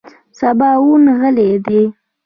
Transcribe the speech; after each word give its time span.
سباوون 0.39 1.03
غلی 1.19 1.49
دی. 1.65 1.81